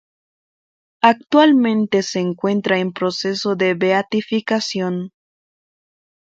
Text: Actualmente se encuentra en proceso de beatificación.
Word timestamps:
Actualmente 1.03 2.01
se 2.01 2.21
encuentra 2.21 2.79
en 2.79 2.91
proceso 2.91 3.55
de 3.55 3.75
beatificación. 3.75 5.11